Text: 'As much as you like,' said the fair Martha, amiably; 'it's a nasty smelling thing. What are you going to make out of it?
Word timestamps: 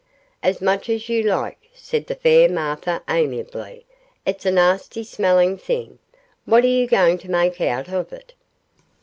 'As 0.41 0.61
much 0.63 0.89
as 0.89 1.09
you 1.09 1.21
like,' 1.21 1.69
said 1.75 2.07
the 2.07 2.15
fair 2.15 2.49
Martha, 2.49 3.03
amiably; 3.07 3.85
'it's 4.25 4.47
a 4.47 4.51
nasty 4.51 5.03
smelling 5.03 5.59
thing. 5.59 5.99
What 6.45 6.63
are 6.63 6.67
you 6.67 6.87
going 6.87 7.19
to 7.19 7.29
make 7.29 7.61
out 7.61 7.87
of 7.87 8.11
it? 8.11 8.33